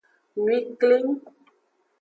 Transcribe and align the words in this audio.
Nwi 0.41 0.57
kleng. 0.79 1.11